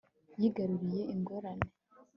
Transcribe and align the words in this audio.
Yigaruriye 0.39 1.01
ingorane 1.13 1.67